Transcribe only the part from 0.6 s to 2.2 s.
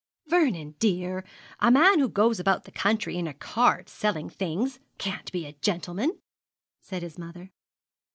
dear, a man who